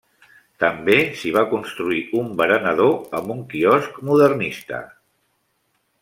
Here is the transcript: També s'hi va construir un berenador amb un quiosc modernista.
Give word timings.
També 0.61 0.95
s'hi 1.17 1.33
va 1.35 1.43
construir 1.51 1.99
un 2.21 2.31
berenador 2.41 2.95
amb 3.19 3.33
un 3.35 3.43
quiosc 3.51 3.99
modernista. 4.11 4.81